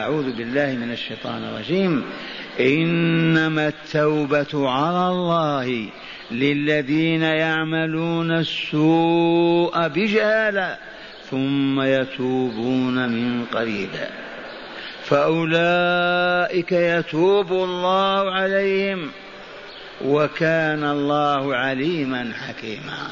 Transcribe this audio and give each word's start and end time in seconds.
أعوذ 0.00 0.36
بالله 0.36 0.66
من 0.66 0.92
الشيطان 0.92 1.44
الرجيم. 1.44 2.04
إنما 2.60 3.68
التوبة 3.68 4.70
على 4.70 5.08
الله 5.08 5.88
للذين 6.30 7.22
يعملون 7.22 8.30
السوء 8.30 9.88
بجهالة 9.88 10.78
ثم 11.30 11.80
يتوبون 11.80 13.08
من 13.08 13.44
قريب. 13.44 13.90
فأولئك 15.04 16.72
يتوب 16.72 17.52
الله 17.52 18.30
عليهم 18.30 19.10
وكان 20.04 20.84
الله 20.84 21.56
عليما 21.56 22.32
حكيما. 22.46 23.10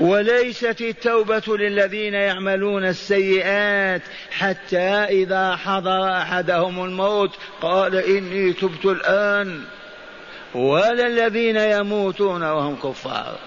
وليست 0.00 0.80
التوبة 0.80 1.56
للذين 1.56 2.14
يعملون 2.14 2.84
السيئات 2.84 4.02
حتى 4.30 4.88
إذا 4.88 5.56
حضر 5.56 6.16
أحدهم 6.16 6.84
الموت 6.84 7.36
قال 7.60 7.96
إني 7.96 8.52
تبت 8.52 8.84
الآن. 8.84 9.60
ولا 10.54 11.06
الذين 11.06 11.56
يموتون 11.56 12.42
وهم 12.42 12.76
كفار. 12.76 13.38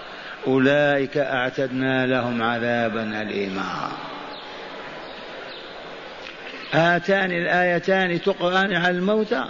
أولئك 0.46 1.16
أعتدنا 1.16 2.06
لهم 2.06 2.42
عذابا 2.42 3.22
أليما. 3.22 3.92
هاتان 6.72 7.32
الآيتان 7.32 8.22
تقرأان 8.22 8.74
على 8.74 8.98
الموتى. 8.98 9.44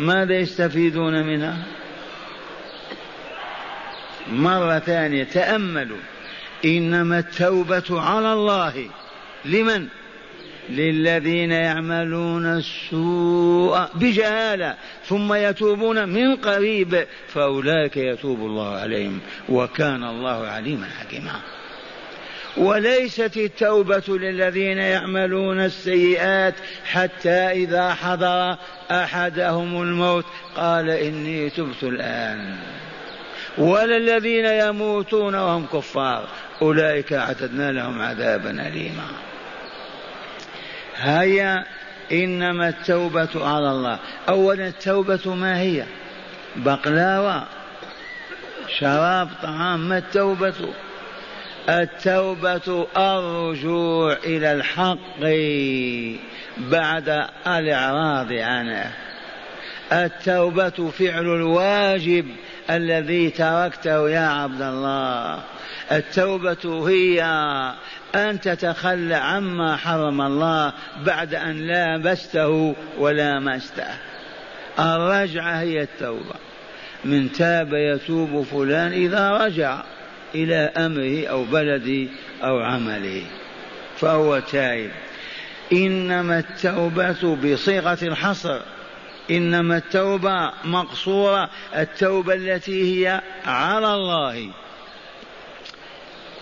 ماذا 0.00 0.34
يستفيدون 0.34 1.26
منها؟ 1.26 1.56
مرة 4.32 4.78
ثانية 4.78 5.24
تأملوا. 5.24 6.13
إنما 6.64 7.18
التوبة 7.18 8.00
على 8.00 8.32
الله. 8.32 8.88
لمن؟ 9.44 9.86
للذين 10.70 11.50
يعملون 11.50 12.46
السوء 12.46 13.86
بجهالة 13.94 14.74
ثم 15.04 15.34
يتوبون 15.34 16.08
من 16.08 16.36
قريب 16.36 17.06
فأولئك 17.28 17.96
يتوب 17.96 18.40
الله 18.40 18.76
عليهم 18.76 19.20
وكان 19.48 20.04
الله 20.04 20.46
عليما 20.46 20.86
حكيما. 21.00 21.40
وليست 22.56 23.36
التوبة 23.36 24.02
للذين 24.08 24.78
يعملون 24.78 25.60
السيئات 25.60 26.54
حتى 26.84 27.30
إذا 27.30 27.94
حضر 27.94 28.56
أحدهم 28.90 29.82
الموت 29.82 30.24
قال 30.56 30.90
إني 30.90 31.50
تبت 31.50 31.82
الآن. 31.82 32.56
ولا 33.58 33.96
الذين 33.96 34.44
يموتون 34.44 35.34
وهم 35.34 35.66
كفار 35.66 36.28
أولئك 36.62 37.12
أعتدنا 37.12 37.72
لهم 37.72 38.02
عذابا 38.02 38.50
أليما. 38.50 39.06
هيا 40.96 41.64
إنما 42.12 42.68
التوبة 42.68 43.28
على 43.34 43.70
الله. 43.70 43.98
أولا 44.28 44.68
التوبة 44.68 45.34
ما 45.34 45.60
هي؟ 45.60 45.84
بقلاوة 46.56 47.46
شراب 48.78 49.28
طعام. 49.42 49.88
ما 49.88 49.98
التوبة؟ 49.98 50.54
التوبة 51.68 52.86
الرجوع 52.96 54.12
إلى 54.24 54.52
الحق 54.52 55.20
بعد 56.58 57.26
الإعراض 57.46 58.32
عنه. 58.32 58.92
التوبة 59.92 60.90
فعل 60.98 61.24
الواجب 61.24 62.26
الذي 62.70 63.30
تركته 63.30 64.10
يا 64.10 64.26
عبد 64.28 64.62
الله. 64.62 65.42
التوبة 65.92 66.88
هي 66.88 67.22
أن 68.14 68.40
تتخلى 68.40 69.14
عما 69.14 69.76
حرم 69.76 70.20
الله 70.20 70.72
بعد 71.06 71.34
أن 71.34 71.66
لامسته 71.66 72.74
ولامسته 72.98 73.88
الرجعة 74.78 75.60
هي 75.60 75.82
التوبة. 75.82 76.34
من 77.04 77.32
تاب 77.32 77.72
يتوب 77.72 78.42
فلان 78.42 78.92
إذا 78.92 79.30
رجع 79.30 79.82
إلى 80.34 80.56
أمره 80.56 81.26
أو 81.26 81.44
بلده 81.44 82.10
أو 82.42 82.58
عمله. 82.58 83.22
فهو 83.96 84.38
تائب. 84.38 84.90
إنما 85.72 86.38
التوبة 86.38 87.36
بصيغة 87.36 87.98
الحصر. 88.02 88.60
إنما 89.30 89.76
التوبة 89.76 90.52
مقصورة 90.64 91.50
التوبة 91.76 92.34
التي 92.34 93.06
هي 93.06 93.20
على 93.46 93.94
الله. 93.94 94.50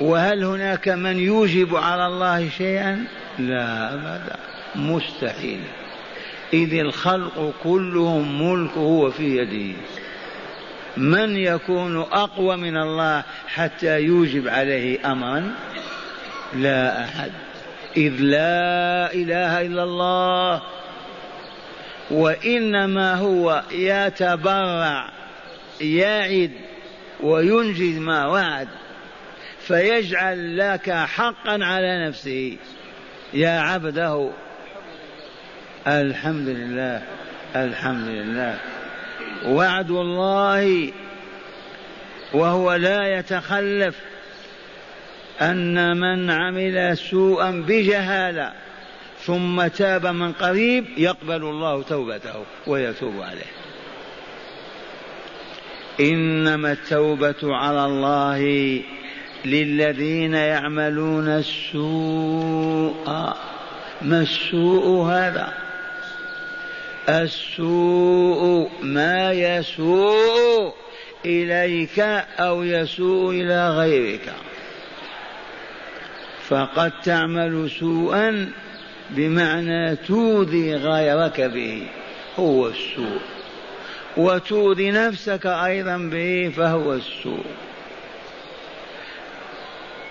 وهل 0.00 0.44
هناك 0.44 0.88
من 0.88 1.18
يوجب 1.18 1.76
على 1.76 2.06
الله 2.06 2.48
شيئا؟ 2.48 3.04
لا 3.38 3.94
أبدا. 3.94 4.36
مستحيل. 4.74 5.60
إذ 6.52 6.74
الخلق 6.74 7.54
كلهم 7.62 8.52
ملكه 8.52 8.80
وفي 8.80 9.36
يده. 9.36 9.78
من 10.96 11.36
يكون 11.36 11.96
أقوى 12.00 12.56
من 12.56 12.76
الله 12.76 13.24
حتى 13.46 14.00
يوجب 14.00 14.48
عليه 14.48 15.12
أمرا؟ 15.12 15.54
لا 16.54 17.04
أحد. 17.04 17.32
إذ 17.96 18.12
لا 18.20 19.14
إله 19.14 19.66
إلا 19.66 19.82
الله 19.82 20.62
وإنما 22.12 23.14
هو 23.14 23.62
يتبرع 23.72 25.10
يعد 25.80 26.50
وينجز 27.20 27.98
ما 27.98 28.26
وعد 28.26 28.68
فيجعل 29.60 30.58
لك 30.58 30.90
حقا 30.90 31.58
على 31.64 32.08
نفسه. 32.08 32.56
يا 33.34 33.60
عبده 33.60 34.30
الحمد 35.86 36.48
لله 36.48 37.02
الحمد 37.56 38.08
لله. 38.08 38.58
وعد 39.46 39.90
الله 39.90 40.92
وهو 42.34 42.74
لا 42.74 43.18
يتخلف 43.18 43.96
أن 45.40 45.96
من 45.96 46.30
عمل 46.30 46.98
سوءا 46.98 47.50
بجهالة. 47.50 48.52
ثم 49.26 49.66
تاب 49.66 50.06
من 50.06 50.32
قريب 50.32 50.84
يقبل 50.96 51.42
الله 51.42 51.82
توبته 51.82 52.44
ويتوب 52.66 53.20
عليه. 53.20 53.52
إنما 56.00 56.72
التوبة 56.72 57.56
على 57.56 57.84
الله 57.84 58.40
للذين 59.44 60.34
يعملون 60.34 61.28
السوء. 61.28 63.04
ما 64.02 64.20
السوء 64.20 65.06
هذا؟ 65.06 65.52
السوء 67.08 68.70
ما 68.82 69.32
يسوء 69.32 70.74
إليك 71.24 72.00
أو 72.38 72.62
يسوء 72.62 73.34
إلى 73.34 73.70
غيرك. 73.70 74.32
فقد 76.48 76.92
تعمل 77.04 77.70
سوءا 77.80 78.52
بمعنى 79.16 79.96
تؤذي 79.96 80.74
غيرك 80.74 81.40
به 81.40 81.86
هو 82.38 82.68
السوء 82.68 83.20
وتؤذي 84.16 84.90
نفسك 84.90 85.46
أيضا 85.46 85.96
به 85.96 86.52
فهو 86.56 86.94
السوء. 86.94 87.44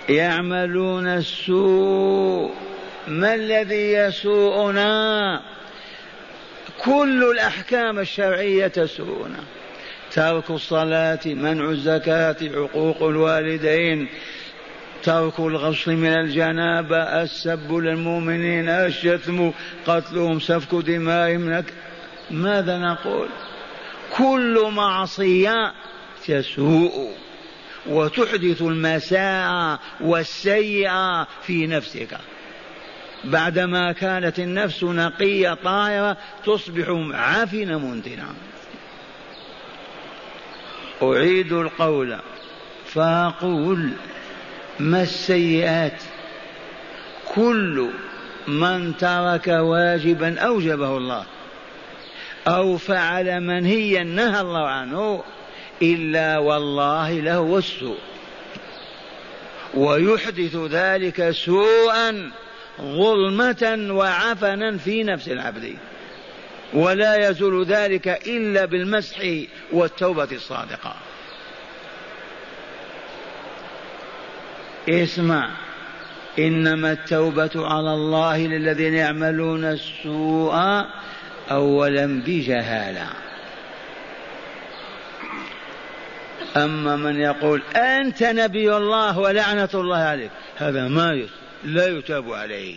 يعملون 0.09 1.07
السوء 1.07 2.51
ما 3.07 3.35
الذي 3.35 3.93
يسوءنا؟ 3.93 5.41
كل 6.85 7.23
الأحكام 7.31 7.99
الشرعية 7.99 8.67
تسوءنا. 8.67 9.43
ترك 10.11 10.49
الصلاة 10.49 11.19
منع 11.25 11.69
الزكاة 11.69 12.35
عقوق 12.41 13.03
الوالدين 13.03 14.07
ترك 15.03 15.39
الغسل 15.39 15.95
من 15.95 16.13
الجنابة 16.13 16.97
السب 16.97 17.73
للمؤمنين 17.73 18.69
الشتم 18.69 19.51
قتلهم 19.87 20.39
سفك 20.39 20.75
دمائهم 20.75 21.63
ماذا 22.31 22.77
نقول؟ 22.77 23.27
كل 24.17 24.67
معصية 24.71 25.73
تسوء 26.27 27.11
وتحدث 27.85 28.61
المساء 28.61 29.79
والسيئة 30.01 31.27
في 31.41 31.67
نفسك. 31.67 32.17
بعدما 33.23 33.91
كانت 33.91 34.39
النفس 34.39 34.83
نقية 34.83 35.53
طاهرة 35.53 36.17
تصبح 36.45 36.85
عفنة 37.13 37.79
منتنة 37.79 38.25
أعيد 41.03 41.53
القول 41.53 42.17
فأقول 42.85 43.91
ما 44.79 45.01
السيئات؟ 45.01 46.01
كل 47.35 47.89
من 48.47 48.97
ترك 48.97 49.47
واجبا 49.47 50.39
أوجبه 50.39 50.97
الله 50.97 51.25
أو 52.47 52.77
فعل 52.77 53.41
منهيا 53.41 54.03
نهى 54.03 54.41
الله 54.41 54.67
عنه 54.67 55.23
إلا 55.81 56.37
والله 56.37 57.11
له 57.11 57.57
السوء. 57.57 57.97
ويحدث 59.73 60.55
ذلك 60.55 61.31
سوءا 61.31 62.31
ظلمة 62.81 63.87
وعفنا 63.89 64.77
في 64.77 65.03
نفس 65.03 65.27
العبد. 65.27 65.77
ولا 66.73 67.29
يزول 67.29 67.65
ذلك 67.65 68.07
إلا 68.07 68.65
بالمسح 68.65 69.17
والتوبة 69.71 70.27
الصادقة. 70.31 70.95
اسمع 74.91 75.49
إنما 76.39 76.91
التوبة 76.91 77.51
على 77.55 77.93
الله 77.93 78.37
للذين 78.37 78.93
يعملون 78.93 79.65
السوء 79.65 80.85
أولا 81.51 82.21
بجهالة. 82.25 83.07
أما 86.57 86.95
من 86.95 87.19
يقول 87.19 87.61
أنت 87.75 88.23
نبي 88.23 88.77
الله 88.77 89.19
ولعنة 89.19 89.69
الله 89.73 89.97
عليك 89.97 90.31
هذا 90.57 90.87
ما 90.87 91.27
لا 91.63 91.87
يتاب 91.87 92.33
عليه. 92.33 92.75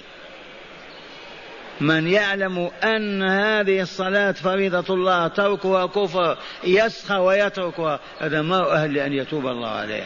من 1.80 2.08
يعلم 2.08 2.70
أن 2.84 3.22
هذه 3.22 3.80
الصلاة 3.80 4.32
فريضة 4.32 4.94
الله 4.94 5.28
تركها 5.28 5.86
كفر 5.86 6.38
يسخى 6.64 7.14
ويتركها 7.14 8.00
هذا 8.20 8.42
ما 8.42 8.72
أهل 8.72 8.94
لأن 8.94 9.12
يتوب 9.12 9.46
الله 9.46 9.68
عليه. 9.68 10.04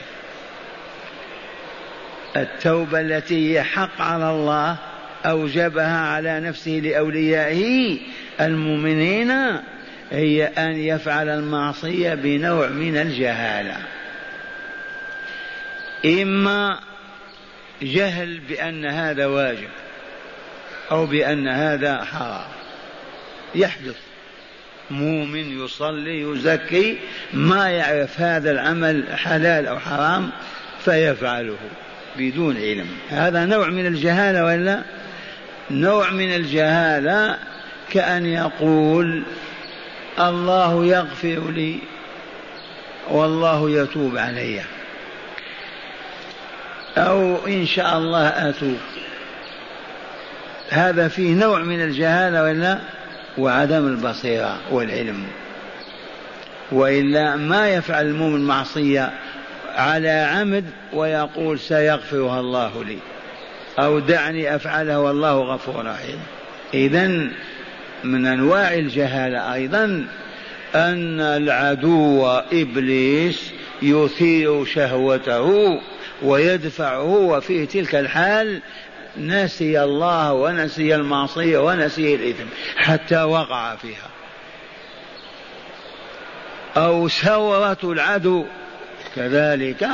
التوبة 2.43 3.01
التي 3.01 3.53
هي 3.53 3.63
حق 3.63 4.01
على 4.01 4.31
الله 4.31 4.77
أوجبها 5.27 6.01
على 6.01 6.41
نفسه 6.41 6.71
لأوليائه 6.71 7.99
المؤمنين 8.41 9.33
هي 10.11 10.45
أن 10.45 10.77
يفعل 10.77 11.29
المعصية 11.29 12.15
بنوع 12.15 12.69
من 12.69 12.97
الجهالة. 12.97 13.77
إما 16.05 16.79
جهل 17.83 18.41
بأن 18.41 18.87
هذا 18.87 19.27
واجب 19.27 19.69
أو 20.91 21.07
بأن 21.07 21.49
هذا 21.49 22.05
حرام. 22.05 22.49
يحدث. 23.55 23.97
مؤمن 24.91 25.65
يصلي 25.65 26.21
يزكي 26.21 26.99
ما 27.33 27.71
يعرف 27.71 28.21
هذا 28.21 28.51
العمل 28.51 29.05
حلال 29.17 29.67
أو 29.67 29.79
حرام 29.79 30.31
فيفعله. 30.85 31.59
بدون 32.17 32.57
علم. 32.57 32.87
هذا 33.11 33.45
نوع 33.45 33.69
من 33.69 33.87
الجهالة 33.87 34.45
ولا؟ 34.45 34.83
نوع 35.71 36.11
من 36.11 36.35
الجهالة 36.35 37.39
كأن 37.91 38.27
يقول 38.27 39.23
الله 40.19 40.85
يغفر 40.85 41.51
لي 41.51 41.79
والله 43.11 43.71
يتوب 43.71 44.17
علي. 44.17 44.61
أو 46.97 47.47
إن 47.47 47.67
شاء 47.67 47.99
الله 47.99 48.29
أتوب. 48.29 48.79
هذا 50.71 51.09
فيه 51.09 51.35
نوع 51.35 51.59
من 51.59 51.83
الجهالة 51.83 52.43
ولا؟ 52.43 52.79
وعدم 53.39 53.87
البصيرة 53.87 54.59
والعلم. 54.71 55.27
وإلا 56.73 57.37
ما 57.37 57.69
يفعل 57.69 58.07
المؤمن 58.07 58.41
معصية 58.41 59.13
على 59.79 60.11
عمد 60.11 60.65
ويقول 60.93 61.59
سيغفرها 61.59 62.41
الله 62.41 62.85
لي. 62.85 62.99
أو 63.79 63.99
دعني 63.99 64.55
أفعلها 64.57 64.99
والله 64.99 65.55
غفور 65.55 65.87
رحيم. 65.87 66.19
إذا 66.75 67.07
من 68.05 68.27
أنواع 68.27 68.75
الجهالة 68.75 69.55
أيضا 69.55 70.07
أن 70.75 71.21
العدو 71.21 72.27
إبليس 72.53 73.53
يثير 73.83 74.65
شهوته 74.65 75.81
ويدفعه 76.23 77.05
وفي 77.05 77.67
تلك 77.67 77.95
الحال 77.95 78.61
نسي 79.19 79.85
الله 79.85 80.33
ونسي 80.33 80.95
المعصية 80.95 81.59
ونسي 81.59 82.15
الإثم 82.15 82.47
حتى 82.77 83.23
وقع 83.23 83.77
فيها. 83.77 84.09
أو 86.77 87.09
ثورة 87.09 87.79
العدو 87.85 88.45
كذلك 89.17 89.89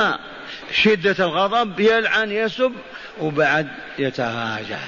شدة 0.71 1.25
الغضب 1.25 1.79
يلعن 1.79 2.31
يسب 2.31 2.71
وبعد 3.21 3.67
يتراجع 3.99 4.79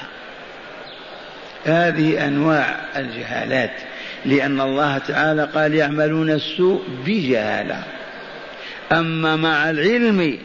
هذه 1.66 2.28
أنواع 2.28 2.76
الجهالات 2.96 3.72
لأن 4.26 4.62
الله 4.62 4.98
تعالى 4.98 5.44
قال 5.56 5.74
يعملون 5.74 6.30
السوء 6.30 6.84
بجهالة. 7.06 7.84
أما 8.92 9.36
مع 9.36 9.70
العلم 9.70 10.40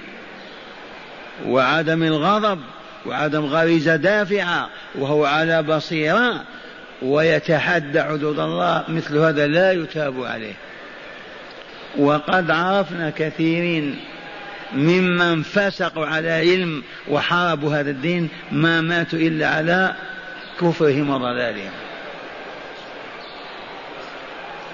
وعدم 1.46 2.02
الغضب 2.02 2.60
وعدم 3.06 3.44
غريزة 3.44 3.96
دافعة 3.96 4.68
وهو 4.94 5.24
على 5.24 5.62
بصيرة 5.62 6.44
ويتحدى 7.02 8.02
حدود 8.02 8.38
الله 8.38 8.84
مثل 8.88 9.18
هذا 9.18 9.46
لا 9.46 9.72
يتاب 9.72 10.24
عليه. 10.24 10.54
وقد 11.98 12.50
عرفنا 12.50 13.10
كثيرين 13.10 13.96
ممن 14.72 15.42
فسقوا 15.42 16.06
على 16.06 16.30
علم 16.30 16.82
وحاربوا 17.08 17.80
هذا 17.80 17.90
الدين 17.90 18.28
ما 18.52 18.80
ماتوا 18.80 19.18
إلا 19.18 19.48
على 19.48 19.94
كفرهم 20.60 21.10
وضلالهم. 21.10 21.70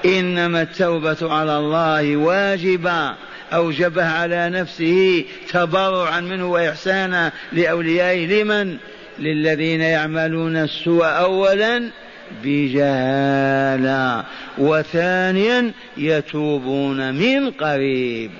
إنما 0.04 0.62
التوبة 0.62 1.34
على 1.34 1.56
الله 1.56 2.16
واجبة. 2.16 3.14
أوجبها 3.52 4.12
على 4.12 4.50
نفسه 4.50 5.24
تبرعا 5.50 6.20
منه 6.20 6.46
وإحسانا 6.46 7.32
لأوليائه. 7.52 8.26
لمن؟ 8.26 8.76
للذين 9.18 9.80
يعملون 9.80 10.56
السوء 10.56 11.06
أولا 11.06 11.90
بجهالة. 12.44 14.24
وثانيا 14.58 15.72
يتوبون 15.96 17.14
من 17.14 17.50
قريب. 17.50 18.30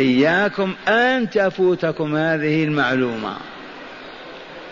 إياكم 0.00 0.74
أن 0.88 1.30
تفوتكم 1.30 2.16
هذه 2.16 2.64
المعلومة. 2.64 3.36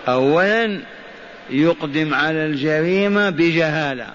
أولا 0.09 0.81
يقدم 1.51 2.15
على 2.15 2.47
الجريمة 2.47 3.31
بجهالة. 3.31 4.07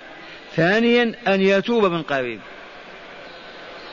ثانيا 0.55 1.15
أن 1.27 1.41
يتوب 1.41 1.85
من 1.85 2.01
قريب. 2.01 2.39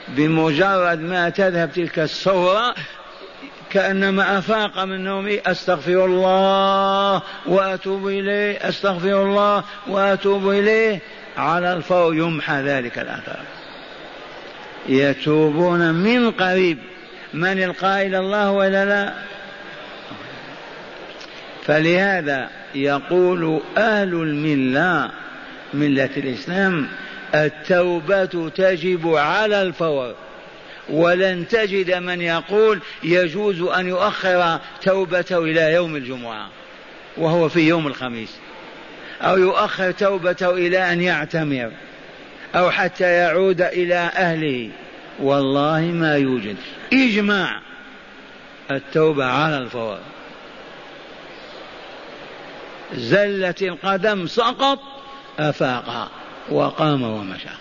بمجرد 0.08 1.00
ما 1.00 1.28
تذهب 1.28 1.72
تلك 1.72 1.98
الصورة 1.98 2.74
كأنما 3.70 4.38
أفاق 4.38 4.84
من 4.84 5.04
نومه 5.04 5.38
أستغفر 5.46 6.04
الله 6.04 7.22
وأتوب 7.46 8.08
إليه 8.08 8.68
أستغفر 8.68 9.22
الله 9.22 9.64
وأتوب 9.86 10.50
إليه. 10.50 10.98
على 11.36 11.72
الفور 11.72 12.14
يمحى 12.14 12.62
ذلك 12.62 12.98
الأثر. 12.98 13.36
يتوبون 14.88 15.94
من 15.94 16.30
قريب. 16.30 16.78
من 17.34 17.62
القائل 17.62 18.14
الله 18.14 18.50
ولا 18.50 18.84
لا؟ 18.84 19.12
فلهذا 21.66 22.48
يقول 22.74 23.60
أهل 23.78 24.14
الملة 24.14 25.10
ملة 25.74 26.10
الإسلام 26.16 26.88
التوبة 27.34 28.50
تجب 28.56 29.14
على 29.14 29.62
الفور. 29.62 30.14
ولن 30.90 31.48
تجد 31.48 31.94
من 31.94 32.20
يقول 32.20 32.80
يجوز 33.02 33.62
أن 33.62 33.88
يؤخر 33.88 34.58
توبته 34.82 35.38
إلى 35.38 35.72
يوم 35.72 35.96
الجمعة 35.96 36.48
وهو 37.16 37.48
في 37.48 37.60
يوم 37.60 37.86
الخميس. 37.86 38.36
أو 39.22 39.38
يؤخر 39.38 39.90
توبته 39.90 40.50
إلى 40.50 40.92
أن 40.92 41.00
يعتمر 41.00 41.72
أو 42.54 42.70
حتى 42.70 43.04
يعود 43.04 43.60
إلى 43.60 43.94
أهله. 43.94 44.70
والله 45.18 45.80
ما 45.80 46.16
يوجد. 46.16 46.56
إجماع 46.92 47.60
التوبة 48.70 49.24
على 49.24 49.58
الفور. 49.58 49.98
زلت 52.94 53.62
القدم 53.62 54.26
سقط 54.26 54.78
أفاق 55.38 56.10
وقام 56.50 57.02
ومشى. 57.02 57.59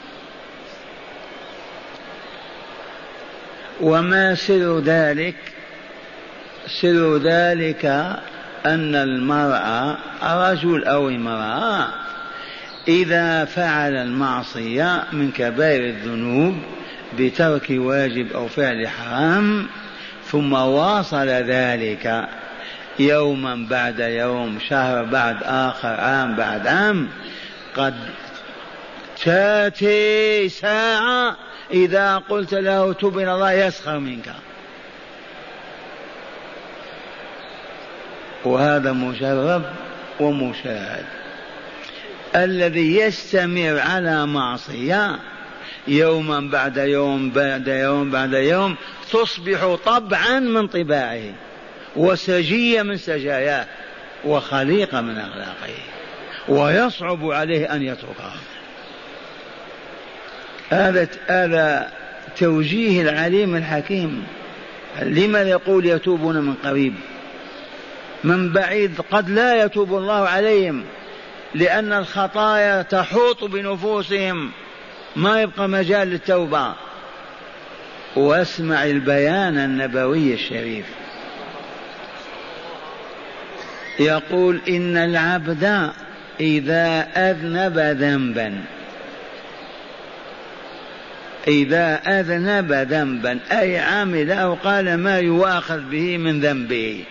وما 3.81 4.36
سر 4.36 4.79
ذلك؟ 4.79 5.36
سر 6.81 7.17
ذلك 7.17 7.86
أن 8.65 8.95
المرأة 8.95 9.98
رجل 10.24 10.83
أو 10.83 11.09
امرأة 11.09 11.88
إذا 12.88 13.45
فعل 13.45 13.95
المعصية 13.95 15.03
من 15.13 15.31
كبائر 15.31 15.86
الذنوب 15.86 16.55
بترك 17.19 17.67
واجب 17.69 18.33
أو 18.33 18.48
فعل 18.48 18.88
حرام 18.88 19.67
ثم 20.25 20.53
واصل 20.53 21.27
ذلك 21.27 22.27
يوما 23.00 23.67
بعد 23.69 24.00
يوم 24.00 24.59
شهر 24.69 25.03
بعد 25.03 25.38
آخر 25.43 25.88
عام 25.88 26.36
بعد 26.36 26.67
عام 26.67 27.07
قد 27.75 27.93
تاتي 29.23 30.49
ساعة 30.49 31.38
إذا 31.71 32.17
قلت 32.17 32.53
له 32.53 32.93
تب 32.93 33.17
إلى 33.17 33.33
الله 33.33 33.51
يسخر 33.51 33.99
منك. 33.99 34.33
وهذا 38.45 38.91
مجرب 38.91 39.63
ومشاهد. 40.19 41.05
الذي 42.35 42.95
يستمر 42.95 43.79
على 43.79 44.25
معصية 44.25 45.19
يوما 45.88 46.39
بعد 46.39 46.77
يوم 46.77 47.29
بعد 47.31 47.67
يوم 47.67 48.11
بعد 48.11 48.33
يوم 48.33 48.75
تصبح 49.11 49.75
طبعا 49.85 50.39
من 50.39 50.67
طباعه 50.67 51.33
وسجية 51.95 52.81
من 52.81 52.97
سجاياه 52.97 53.65
وخليقة 54.25 55.01
من 55.01 55.17
أخلاقه 55.17 55.75
ويصعب 56.47 57.25
عليه 57.25 57.75
أن 57.75 57.81
يتركها. 57.81 58.33
هذا 60.69 61.07
هذا 61.27 61.91
توجيه 62.38 63.01
العليم 63.01 63.55
الحكيم. 63.55 64.23
لما 65.01 65.41
يقول 65.41 65.85
يتوبون 65.85 66.41
من 66.41 66.53
قريب؟ 66.53 66.93
من 68.23 68.53
بعيد 68.53 69.01
قد 69.11 69.29
لا 69.29 69.63
يتوب 69.63 69.97
الله 69.97 70.27
عليهم 70.27 70.83
لأن 71.55 71.93
الخطايا 71.93 72.81
تحوط 72.81 73.43
بنفوسهم. 73.43 74.51
ما 75.15 75.41
يبقى 75.41 75.69
مجال 75.69 76.07
للتوبة. 76.07 76.73
واسمع 78.15 78.85
البيان 78.85 79.57
النبوي 79.57 80.33
الشريف. 80.33 80.85
يقول 83.99 84.61
إن 84.69 84.97
العبد 84.97 85.91
إذا 86.39 87.07
أذنب 87.15 87.79
ذنبا 87.79 88.61
إذا 91.48 91.96
أذنب 91.96 92.74
ذنبا 92.74 93.39
أي 93.51 93.79
عمل 93.79 94.31
أو 94.31 94.53
قال 94.53 94.98
ما 94.98 95.19
يؤاخذ 95.19 95.79
به 95.79 96.17
من 96.17 96.41
ذنبه. 96.41 97.03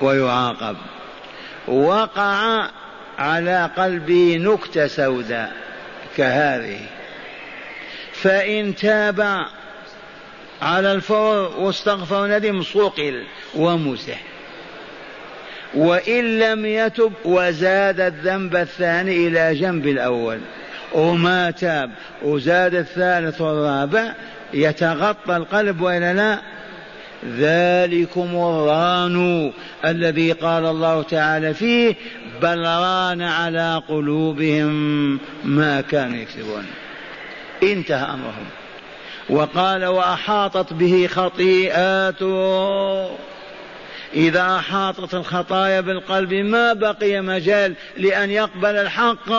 ويعاقب. 0.00 0.76
وقع 1.68 2.70
على 3.18 3.70
قلبه 3.76 4.36
نكتة 4.40 4.86
سوداء 4.86 5.52
كهذه. 6.16 6.80
فإن 8.12 8.74
تاب 8.74 9.46
على 10.62 10.92
الفور 10.92 11.56
واستغفر 11.58 12.22
وندم 12.22 12.62
صقل 12.62 13.24
ومسح. 13.54 14.22
وإن 15.74 16.38
لم 16.38 16.66
يتب 16.66 17.12
وزاد 17.24 18.00
الذنب 18.00 18.56
الثاني 18.56 19.28
إلى 19.28 19.54
جنب 19.54 19.86
الأول. 19.86 20.40
وما 20.92 21.50
تاب. 21.50 21.90
وزاد 22.22 22.74
الثالث 22.74 23.40
والرابع 23.40 24.12
يتغطى 24.54 25.36
القلب 25.36 25.80
وإلا 25.80 26.14
لا؟ 26.14 26.38
ذلكم 27.38 28.28
الران 28.36 29.52
الذي 29.84 30.32
قال 30.32 30.66
الله 30.66 31.02
تعالى 31.02 31.54
فيه 31.54 31.94
بل 32.42 32.58
ران 32.58 33.22
على 33.22 33.82
قلوبهم 33.88 35.18
ما 35.44 35.80
كانوا 35.80 36.16
يكسبون. 36.16 36.66
انتهى 37.62 38.04
أمرهم. 38.04 38.46
وقال 39.30 39.84
وأحاطت 39.84 40.72
به 40.72 41.08
خطيئاته. 41.12 42.26
إذا 44.14 44.56
أحاطت 44.56 45.14
الخطايا 45.14 45.80
بالقلب 45.80 46.34
ما 46.34 46.72
بقي 46.72 47.20
مجال 47.20 47.74
لأن 47.96 48.30
يقبل 48.30 48.76
الحق 48.76 49.32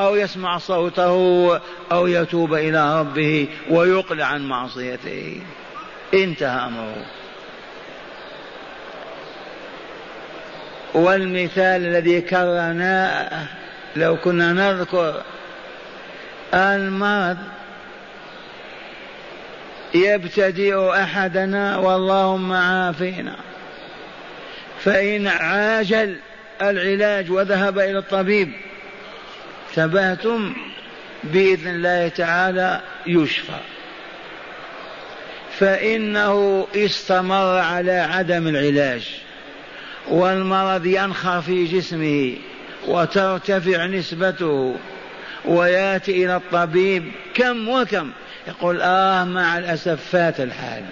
أو 0.00 0.16
يسمع 0.16 0.58
صوته 0.58 1.60
أو 1.92 2.06
يتوب 2.06 2.54
إلى 2.54 3.00
ربه 3.00 3.48
ويقلع 3.70 4.24
عن 4.26 4.48
معصيته. 4.48 5.40
انتهى 6.14 6.66
أمره. 6.66 7.06
والمثال 10.94 11.86
الذي 11.86 12.20
كررناه 12.20 13.46
لو 13.96 14.16
كنا 14.16 14.52
نذكر 14.52 15.22
المرض 16.54 17.36
يبتدئ 19.94 21.02
أحدنا 21.02 21.78
واللهم 21.78 22.52
عافينا. 22.52 23.36
فإن 24.86 25.26
عاجل 25.26 26.16
العلاج 26.62 27.30
وذهب 27.30 27.78
إلى 27.78 27.98
الطبيب 27.98 28.52
ثباتم 29.74 30.54
بإذن 31.24 31.70
الله 31.70 32.08
تعالى 32.08 32.80
يشفى. 33.06 33.58
فإنه 35.58 36.66
استمر 36.76 37.58
على 37.58 37.92
عدم 37.92 38.48
العلاج 38.48 39.20
والمرض 40.08 40.86
ينخر 40.86 41.40
في 41.40 41.64
جسمه 41.64 42.36
وترتفع 42.86 43.86
نسبته 43.86 44.76
ويأتي 45.44 46.24
إلى 46.24 46.36
الطبيب 46.36 47.12
كم 47.34 47.68
وكم؟ 47.68 48.10
يقول 48.48 48.80
آه 48.82 49.24
مع 49.24 49.58
الاسف 49.58 50.00
فات 50.12 50.40
الحال. 50.40 50.84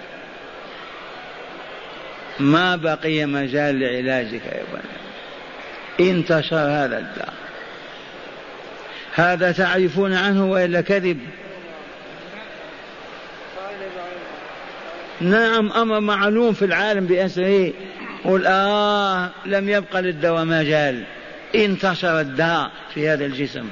ما 2.39 2.75
بقي 2.75 3.25
مجال 3.25 3.79
لعلاجك 3.79 4.45
يا 4.45 4.63
بني 4.73 6.09
انتشر 6.11 6.55
هذا 6.55 6.97
الداء. 6.99 7.33
هذا 9.13 9.51
تعرفون 9.51 10.13
عنه 10.13 10.51
وإلا 10.51 10.81
كذب؟ 10.81 11.19
نعم 15.21 15.71
أمر 15.71 15.99
معلوم 15.99 16.53
في 16.53 16.65
العالم 16.65 17.05
بأسره. 17.05 17.73
قل 18.25 18.43
آه 18.47 19.29
لم 19.45 19.69
يبق 19.69 19.99
للدواء 19.99 20.45
مجال. 20.45 21.03
انتشر 21.55 22.19
الداء 22.19 22.71
في 22.93 23.09
هذا 23.09 23.25
الجسم 23.25 23.69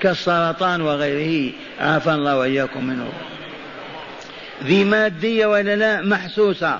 كالسرطان 0.00 0.80
وغيره. 0.80 1.52
عافى 1.80 2.10
الله 2.10 2.38
وإياكم 2.38 2.84
منه. 2.84 3.12
ذي 4.64 4.84
مادية 4.84 5.46
ولا 5.46 5.76
لا؟ 5.76 6.02
محسوسة. 6.02 6.78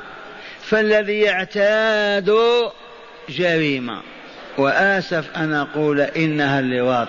فالذي 0.62 1.20
يعتاد 1.20 2.36
جريمة. 3.28 4.02
وآسف 4.58 5.36
أن 5.36 5.54
أقول 5.54 6.00
إنها 6.00 6.60
اللواط. 6.60 7.08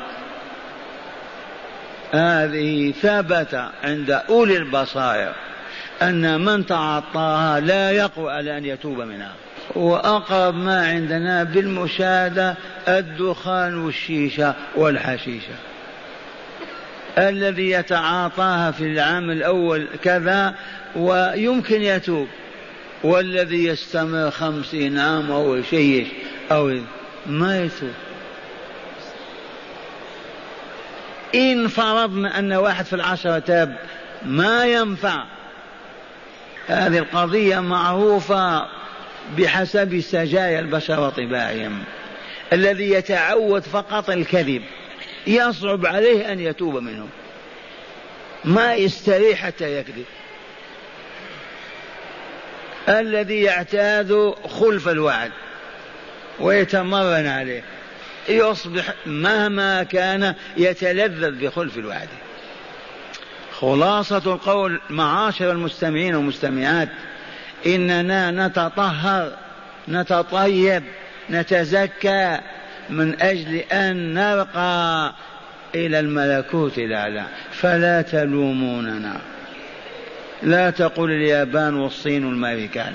هذه 2.12 2.94
ثبت 3.02 3.64
عند 3.84 4.12
أولي 4.12 4.58
البصائر 4.58 5.34
أن 6.02 6.46
من 6.46 6.66
تعاطاها 6.66 7.60
لا 7.60 7.92
يقوى 7.92 8.32
على 8.32 8.58
أن 8.58 8.66
يتوب 8.66 9.02
منها. 9.02 9.34
وأقرب 9.76 10.56
ما 10.56 10.88
عندنا 10.88 11.44
بالمشاهدة 11.44 12.56
الدخان 12.88 13.78
والشيشة 13.78 14.54
والحشيشة. 14.76 15.56
الذي 17.18 17.72
يتعاطاها 17.72 18.72
في 18.72 18.84
العام 18.84 19.32
الأول 19.32 19.88
كذا 20.04 20.56
ويمكن 20.96 21.82
يتوب. 21.82 22.28
والذي 23.04 23.66
يستمر 23.66 24.32
خمسين 24.32 24.98
عام 24.98 25.30
وهو 25.30 25.56
يشيش 25.56 26.08
أو 26.52 26.80
ما 27.26 27.64
يتوب 27.64 27.94
إن 31.36 31.68
فرضنا 31.68 32.40
أن 32.40 32.54
واحد 32.54 32.86
في 32.86 32.94
العشرة 32.94 33.40
تاب 33.40 33.78
ما 34.26 34.66
ينفع. 34.66 35.24
هذه 36.68 36.98
القضية 36.98 37.60
معروفة 37.60 38.68
بحسب 39.38 40.00
سجايا 40.00 40.60
البشر 40.60 41.00
وطباعهم. 41.00 41.84
الذي 42.54 42.90
يتعود 42.90 43.64
فقط 43.64 44.10
الكذب 44.10 44.62
يصعب 45.28 45.86
عليه 45.86 46.32
أن 46.32 46.40
يتوب 46.40 46.76
منه 46.76 47.08
ما 48.46 48.76
يستريح 48.76 49.46
حتى 49.46 49.80
يكذب. 49.80 50.06
الذي 52.90 53.42
يعتاد 53.42 54.34
خلف 54.60 54.88
الوعد 54.88 55.32
ويتمرن 56.40 57.28
عليه 57.28 57.64
يصبح 58.30 58.94
مهما 59.06 59.84
كان 59.84 60.36
يتلذذ 60.58 61.32
بخلف 61.32 61.78
الوعد. 61.78 62.08
خلاصة 63.60 64.34
القول 64.34 64.82
معاشر 64.90 65.52
المستمعين 65.52 66.16
والمستمعات 66.16 66.90
إننا 67.66 68.48
نتطهر 68.48 69.32
نتطيب 69.88 70.84
نتزكى 71.30 72.40
من 72.90 73.22
أجل 73.22 73.56
أن 73.56 74.14
نرقى 74.14 75.14
إلى 75.76 76.00
الملكوت 76.00 76.78
الأعلى. 76.78 77.26
فلا 77.52 78.02
تلوموننا. 78.02 79.22
لا 80.44 80.70
تقول 80.70 81.12
اليابان 81.12 81.76
والصين 81.76 82.26
والأمريكان 82.26 82.94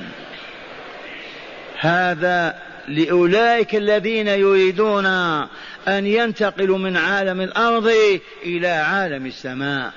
هذا 1.78 2.56
لأولئك 2.88 3.74
الذين 3.74 4.28
يريدون 4.28 5.06
أن 5.88 6.06
ينتقلوا 6.06 6.78
من 6.78 6.96
عالم 6.96 7.40
الأرض 7.40 7.92
إلى 8.42 8.68
عالم 8.68 9.26
السماء. 9.26 9.92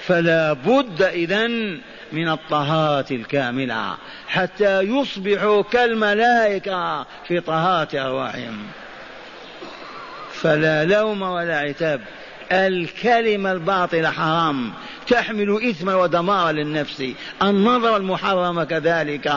فلا 0.00 0.52
بد 0.52 1.02
إذن 1.02 1.80
من 2.12 2.28
الطهارة 2.28 3.06
الكاملة 3.10 3.96
حتى 4.28 4.80
يصبحوا 4.80 5.62
كالملائكة 5.62 7.06
في 7.28 7.40
طهارة 7.40 8.06
أرواحهم. 8.06 8.58
فلا 10.32 10.84
لوم 10.84 11.22
ولا 11.22 11.58
عتاب. 11.58 12.00
الكلمة 12.52 13.52
الباطلة 13.52 14.10
حرام. 14.10 14.72
تحمل 15.10 15.70
إثما 15.70 15.94
ودمارا 15.94 16.52
للنفس. 16.52 17.04
النظر 17.42 17.96
المحرم 17.96 18.62
كذلك. 18.62 19.32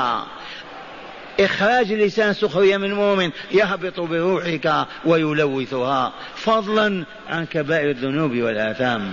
إخراج 1.40 1.92
اللسان 1.92 2.34
سخرية 2.34 2.78
من 2.78 2.94
مؤمن 2.94 3.30
يهبط 3.52 4.00
بروحك 4.00 4.86
ويلوثها. 5.06 6.14
فضلا 6.36 7.06
عن 7.30 7.46
كبائر 7.46 7.90
الذنوب 7.90 8.32
والآثام. 8.32 9.12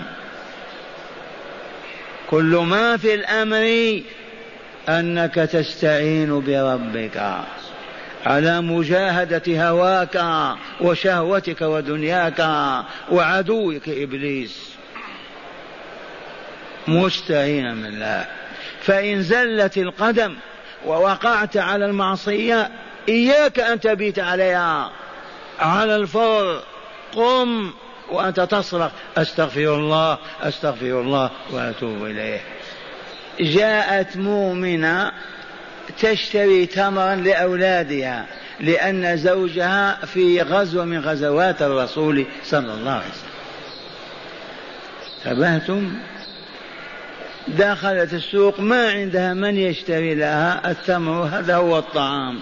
كل 2.31 2.57
ما 2.57 2.97
في 2.97 3.15
الأمر 3.15 4.01
أنك 4.89 5.35
تستعين 5.35 6.41
بربك. 6.41 7.37
على 8.27 8.61
مجاهدة 8.61 9.69
هواك 9.69 10.25
وشهوتك 10.81 11.61
ودنياك 11.61 12.41
وعدوك 13.11 13.89
إبليس. 13.89 14.80
مستعينا 16.89 17.75
من 17.75 17.87
الله 17.87 18.27
فإن 18.83 19.23
زلت 19.23 19.79
القدم 19.79 20.37
ووقعت 20.87 21.57
على 21.57 21.87
المعصية 21.87 22.71
إياك 23.09 23.61
أن 23.61 23.81
تبيت 23.81 24.19
عليها. 24.19 24.91
على 25.59 25.97
الفور 25.97 26.63
قم 27.15 27.71
وأنت 28.11 28.41
تصرخ 28.41 28.91
أستغفر 29.17 29.75
الله 29.75 30.19
أستغفر 30.43 31.01
الله 31.01 31.31
وأتوب 31.51 32.05
إليه. 32.05 32.41
جاءت 33.41 34.17
مؤمنة 34.17 35.13
تشتري 35.99 36.67
تمرا 36.67 37.15
لأولادها 37.15 38.27
لأن 38.61 39.17
زوجها 39.17 39.99
في 40.07 40.43
غزوة 40.43 40.85
من 40.85 41.01
غزوات 41.01 41.63
الرسول 41.63 42.27
صلى 42.45 42.75
الله 42.75 42.91
عليه 42.91 43.05
وسلم. 43.05 43.31
تبهتم؟ 45.25 45.93
دخلت 47.49 48.15
السوق 48.15 48.61
ما 48.61 48.91
عندها 48.91 49.35
من 49.35 49.57
يشتري 49.57 50.15
لها 50.15 50.71
التمر 50.71 51.23
هذا 51.23 51.57
هو 51.57 51.79
الطعام. 51.79 52.41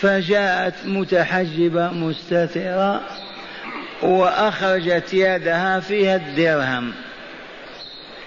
فجاءت 0.00 0.74
متحجبة 0.84 1.90
مستترة 1.90 3.00
وأخرجت 4.02 5.14
يدها 5.14 5.80
فيها 5.80 6.16
الدرهم. 6.16 6.92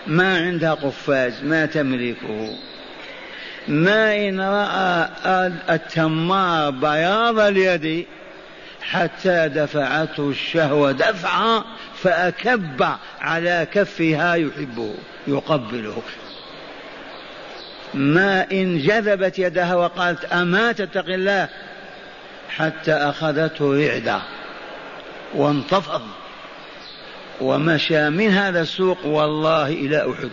ما 0.08 0.38
عندها 0.38 0.74
قفاز 0.74 1.34
ما 1.44 1.66
تملكه. 1.66 2.56
ما 3.68 4.28
إن 4.28 4.42
رأى 4.42 5.10
التمار 5.70 6.70
بياض 6.70 7.40
اليد 7.40 8.06
حتى 8.82 9.48
دفعته 9.48 10.30
الشهوة 10.30 10.92
دفعة 10.92 11.66
فأكب 12.04 12.86
على 13.22 13.68
كفها 13.74 14.36
يحبه 14.36 14.94
يقبله. 15.28 16.02
ما 17.94 18.52
إن 18.52 18.80
جذبت 18.80 19.40
يدها 19.40 19.76
وقالت 19.76 20.26
أما 20.26 20.72
تتق 20.72 21.06
الله 21.06 21.50
حتى 22.50 22.94
أخذته 22.94 23.88
رعدة 23.88 24.22
وانتفض 25.36 26.02
ومشى 27.42 28.10
من 28.10 28.30
هذا 28.30 28.62
السوق 28.62 29.06
والله 29.06 29.68
إلى 29.68 30.12
أحد 30.12 30.30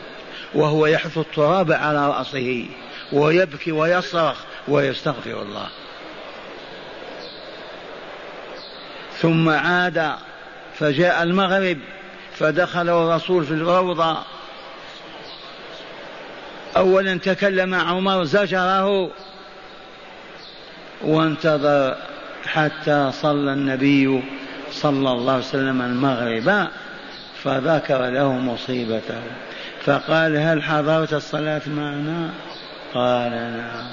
وهو 0.55 0.87
يحث 0.87 1.19
التراب 1.19 1.73
على 1.73 2.09
رأسه 2.09 2.67
ويبكي 3.13 3.73
ويصرخ 3.73 4.37
ويستغفر 4.69 5.43
الله. 5.43 5.69
ثم 9.21 9.49
عاد 9.49 10.13
فجاء 10.79 11.23
المغرب 11.23 11.79
فدخل 12.39 12.89
الرسول 12.89 13.45
في 13.45 13.51
الروضة. 13.51 14.17
أولا 16.77 17.19
تكلم 17.19 17.75
عمر 17.75 18.25
زجره 18.25 19.11
وانتظر 21.03 21.97
حتى 22.47 23.11
صلى 23.13 23.53
النبي 23.53 24.23
صلى 24.71 25.13
الله 25.13 25.33
عليه 25.33 25.45
وسلم 25.45 25.83
المغرب 25.83 26.69
فذكر 27.45 28.11
له 28.11 28.33
مصيبته. 28.33 29.21
فقال 29.85 30.37
هل 30.37 30.63
حضرت 30.63 31.13
الصلاة 31.13 31.63
معنا؟ 31.67 32.31
قال 32.95 33.33
نعم. 33.33 33.87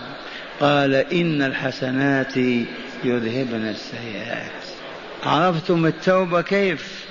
قال 0.59 0.95
إن 0.95 1.41
الحسنات 1.41 2.37
يذهبن 3.03 3.67
السيئات. 3.69 4.62
عرفتم 5.25 5.85
التوبة 5.85 6.41
كيف؟ 6.41 7.05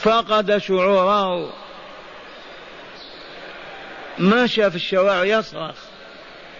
فقد 0.00 0.58
شعوره. 0.58 1.52
ماشى 4.18 4.70
في 4.70 4.76
الشوارع 4.76 5.24
يصرخ 5.24 5.74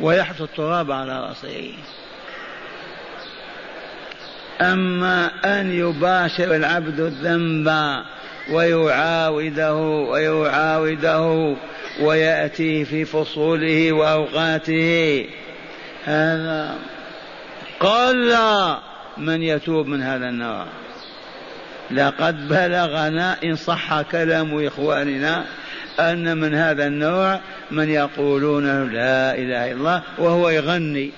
ويحث 0.00 0.40
التراب 0.40 0.92
على 0.92 1.20
رأسه. 1.20 1.74
أما 4.60 5.30
أن 5.44 5.72
يباشر 5.72 6.56
العبد 6.56 7.00
الذنب 7.00 8.02
ويعاوده 8.50 9.74
ويعاوده 9.74 11.56
ويأتي 12.00 12.84
في 12.84 13.04
فصوله 13.04 13.92
وأوقاته. 13.92 15.26
هذا 16.04 16.78
قل 17.80 18.36
من 19.18 19.42
يتوب 19.42 19.86
من 19.86 20.02
هذا 20.02 20.28
النوع؟ 20.28 20.66
لقد 21.90 22.48
بلغنا 22.48 23.36
إن 23.44 23.56
صح 23.56 24.02
كلام 24.02 24.66
إخواننا 24.66 25.44
أن 26.00 26.36
من 26.36 26.54
هذا 26.54 26.86
النوع 26.86 27.40
من 27.70 27.88
يقولون 27.88 28.92
لا 28.92 29.34
إله 29.34 29.72
إلا 29.72 29.72
الله 29.72 30.02
وهو 30.18 30.48
يغني. 30.48 31.10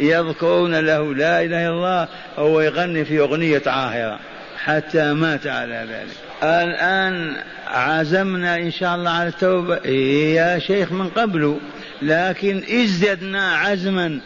يذكرون 0.00 0.74
له 0.74 1.14
لا 1.14 1.42
إله 1.42 1.66
إلا 1.66 1.68
الله 1.68 2.08
وهو 2.36 2.60
يغني 2.60 3.04
في 3.04 3.20
أغنية 3.20 3.62
عاهرة. 3.66 4.18
حتى 4.64 5.12
مات 5.12 5.46
على 5.46 5.86
ذلك. 5.90 6.16
الآن 6.42 7.36
عزمنا 7.66 8.56
إن 8.56 8.70
شاء 8.70 8.94
الله 8.94 9.10
على 9.10 9.28
التوبة. 9.28 9.80
إيه 9.84 10.36
يا 10.36 10.58
شيخ 10.58 10.92
من 10.92 11.08
قبل. 11.08 11.58
لكن 12.02 12.62
ازددنا 12.82 13.56
عزما. 13.56 14.20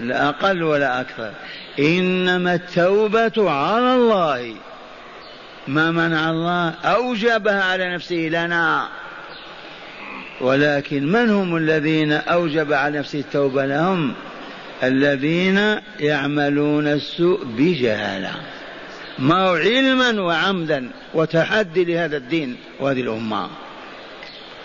لا 0.00 0.28
أقل 0.28 0.62
ولا 0.62 1.00
أكثر. 1.00 1.30
إنما 1.78 2.54
التوبة 2.54 3.50
على 3.50 3.94
الله. 3.94 4.54
ما 5.68 5.90
منع 5.90 6.30
الله؟ 6.30 6.74
أوجبها 6.84 7.62
على 7.62 7.94
نفسه 7.94 8.16
لنا. 8.16 8.88
ولكن 10.40 11.06
من 11.06 11.30
هم 11.30 11.56
الذين 11.56 12.12
أوجب 12.12 12.72
على 12.72 12.98
نفسه 12.98 13.18
التوبة 13.18 13.66
لهم؟ 13.66 14.14
الذين 14.82 15.80
يعملون 16.00 16.86
السوء 16.86 17.44
بجهالة. 17.44 18.30
ما 19.18 19.50
علما 19.50 20.20
وعمدا 20.20 20.90
وتحدي 21.14 21.84
لهذا 21.84 22.16
الدين 22.16 22.56
وهذه 22.80 23.00
الأمة. 23.00 23.48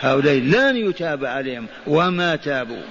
هؤلاء 0.02 0.36
لن 0.36 0.78
يتاب 0.78 1.26
عليهم 1.26 1.68
وما 1.88 2.36
تابوا. 2.36 2.84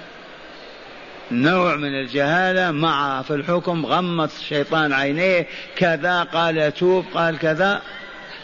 نوع 1.31 1.77
من 1.77 1.95
الجهالة 1.95 2.71
مع 2.71 3.23
في 3.23 3.35
الحكم 3.35 3.87
غمت 3.87 4.31
الشيطان 4.41 4.93
عينيه 4.93 5.47
كذا 5.77 6.23
قال 6.23 6.75
توب 6.75 7.05
قال 7.15 7.39
كذا 7.39 7.83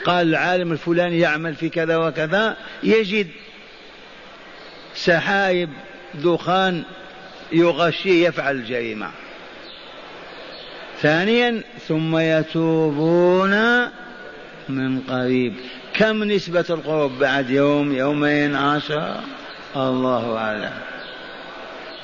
قال 0.04 0.28
العالم 0.28 0.72
الفلاني 0.72 1.18
يعمل 1.18 1.54
في 1.54 1.68
كذا 1.68 1.96
وكذا 1.96 2.56
يجد 2.82 3.26
سحايب 4.94 5.70
دخان 6.14 6.82
يغشيه 7.52 8.28
يفعل 8.28 8.56
الجريمة 8.56 9.10
ثانيا 11.00 11.62
ثم 11.88 12.18
يتوبون 12.18 13.82
من 14.68 15.00
قريب. 15.00 15.54
كم 15.94 16.24
نسبة 16.24 16.64
القرب 16.70 17.18
بعد 17.18 17.50
يوم؟ 17.50 17.92
يومين 17.92 18.54
عشرة 18.54 19.22
الله 19.76 20.36
أعلم. 20.36 20.97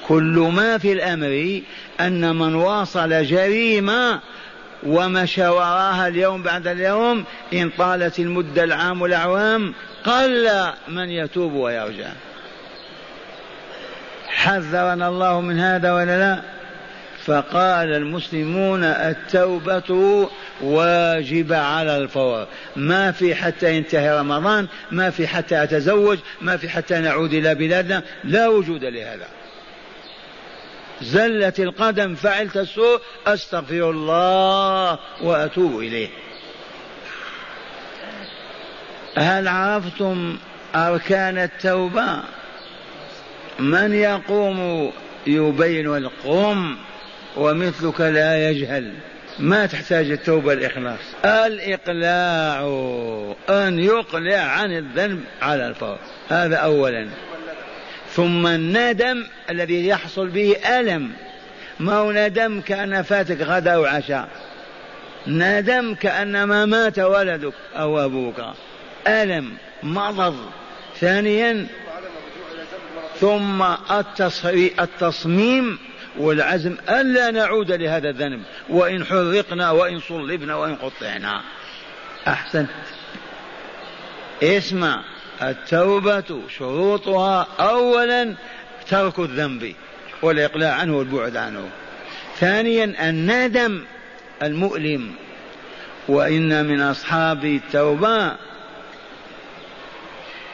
كل 0.09 0.51
ما 0.55 0.79
في 0.79 0.93
الأمر 0.93 1.61
أن 2.01 2.37
من 2.37 2.55
واصل 2.55 3.25
جريمة 3.25 4.21
ومشى 4.87 5.49
وراها 5.49 6.09
اليوم 6.09 6.43
بعد 6.43 6.67
اليوم 6.67 7.25
إن 7.53 7.71
طالت 7.79 8.19
المدة 8.19 8.65
العام 8.65 9.03
والأعوام 9.03 9.75
قل 10.05 10.49
من 10.89 11.11
يتوب 11.11 11.53
ويرجع. 11.53 12.09
حذرنا 14.29 15.09
الله 15.09 15.41
من 15.41 15.59
هذا 15.59 15.93
ولا 15.93 16.19
لا؟ 16.19 16.43
فقال 17.25 17.93
المسلمون 17.93 18.85
التوبة 18.85 20.29
واجبة 20.61 21.59
على 21.59 21.97
الفور. 21.97 22.47
ما 22.77 23.13
في 23.13 23.35
حتى 23.35 23.77
ينتهي 23.77 24.19
رمضان 24.19 24.67
ما 24.91 25.11
في 25.11 25.27
حتى 25.27 25.63
أتزوج 25.63 26.19
ما 26.41 26.57
في 26.57 26.69
حتى 26.69 26.99
نعود 26.99 27.35
إلى 27.35 27.55
بلادنا 27.55 28.03
لا 28.25 28.49
وجود 28.49 28.85
لهذا. 28.85 29.27
زلت 31.03 31.61
القدم 31.61 32.15
فعلت 32.15 32.57
السوء 32.57 33.01
أستغفر 33.27 33.91
الله 33.91 34.99
وأتوب 35.23 35.79
إليه. 35.79 36.09
هل 39.17 39.49
عرفتم 39.49 40.37
أركان 40.75 41.39
التوبة؟ 41.39 42.23
من 43.59 43.95
يقوم 43.95 44.91
يبين 45.27 45.97
القوم 45.97 46.79
ومثلك 47.37 48.01
لا 48.01 48.51
يجهل. 48.51 48.93
ما 49.39 49.67
تحتاج 49.67 50.11
التوبة 50.11 50.53
الإخلاص. 50.53 50.99
الإقلاع 51.25 52.61
أن 53.51 53.79
يقلع 53.79 54.39
عن 54.39 54.77
الذنب 54.77 55.25
على 55.43 55.69
الفور. 55.69 55.99
هذا 56.29 56.57
أولا. 56.57 57.09
ثم 58.15 58.47
الندم 58.47 59.27
الذي 59.51 59.87
يحصل 59.87 60.29
به 60.29 60.57
ألم. 60.67 61.13
ما 61.81 61.95
هو 61.95 62.13
ندم؟ 62.13 62.61
كأن 62.61 63.03
فاتك 63.03 63.41
غدا 63.41 63.77
وعشاء 63.77 64.29
ندم 65.27 65.95
كأنما 65.95 66.67
مات 66.67 66.99
ولدك 66.99 67.55
أو 67.77 68.05
أبوك. 68.05 68.45
ألم 69.07 69.53
مرض 69.83 70.37
ثانيا 71.01 71.67
ثم 73.21 73.63
التصميم 74.81 75.79
والعزم. 76.19 76.77
ألا 76.89 77.31
نعود 77.31 77.73
لهذا 77.73 78.11
الذنب. 78.11 78.43
وإن 78.69 79.05
حرقنا 79.05 79.71
وإن 79.71 80.01
صلبنا 80.01 80.55
وإن 80.55 80.77
قطعنا. 80.77 81.41
أحسن 82.29 82.67
اسمع. 84.43 85.14
التوبة 85.43 86.41
شروطها 86.59 87.47
أولا 87.61 88.35
ترك 88.91 89.19
الذنب 89.19 89.75
والإقلاع 90.23 90.75
عنه 90.75 90.99
والبعد 90.99 91.37
عنه. 91.37 91.69
ثانيا 92.37 93.11
الندم 93.11 93.85
المؤلم. 94.43 95.13
وإن 96.09 96.65
من 96.65 96.81
أصحاب 96.81 97.45
التوبة 97.45 98.33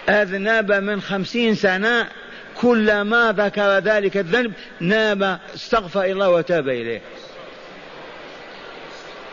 أذنب 0.08 0.72
من 0.72 1.00
خمسين 1.00 1.54
سنة 1.54 2.08
كلما 2.54 3.34
ذكر 3.38 3.78
ذلك 3.78 4.16
الذنب 4.16 4.52
نام 4.80 5.38
استغفر 5.54 6.04
الله 6.04 6.30
وتاب 6.30 6.68
إليه. 6.68 7.00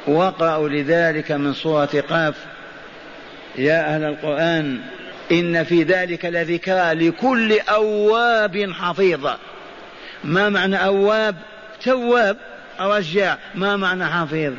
وقعوا 0.07 0.69
لذلك 0.69 1.31
من 1.31 1.53
سورة 1.53 2.03
قاف. 2.09 2.35
يا 3.55 3.95
أهل 3.95 4.03
القرآن 4.03 4.81
إن 5.31 5.63
في 5.63 5.83
ذلك 5.83 6.25
لذكرى 6.25 6.93
لكل 6.93 7.59
أواب 7.59 8.71
حفيظ. 8.71 9.27
ما 10.23 10.49
معنى 10.49 10.85
أواب؟ 10.85 11.35
تواب 11.83 12.37
رجع 12.79 13.37
ما 13.55 13.77
معنى 13.77 14.05
حفيظ؟ 14.05 14.53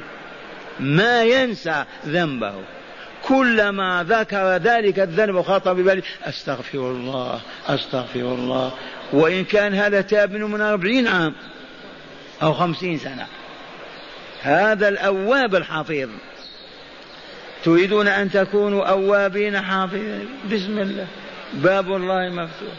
ما 0.81 1.23
ينسى 1.23 1.85
ذنبه. 2.07 2.55
كلما 3.23 4.07
ذكر 4.09 4.57
ذلك 4.57 4.99
الذنب 4.99 5.43
خاطر 5.43 5.73
بباله 5.73 6.03
أستغفر 6.25 6.79
الله 6.79 7.41
أستغفر 7.67 8.21
الله. 8.21 8.73
وإن 9.13 9.45
كان 9.45 9.75
هذا 9.75 10.01
تاب 10.01 10.33
من 10.33 10.61
أربعين 10.61 11.07
عام 11.07 11.35
أو 12.43 12.55
خمسين 12.55 12.99
سنة. 12.99 13.27
هذا 14.43 14.89
الأواب 14.89 15.55
الحفيظ. 15.55 16.09
تريدون 17.65 18.09
أن 18.09 18.31
تكونوا 18.31 18.85
أوابين 18.85 19.61
حافظين. 19.61 20.29
بسم 20.53 20.79
الله. 20.79 21.07
باب 21.55 21.97
الله 21.97 22.29
مفتوح. 22.29 22.75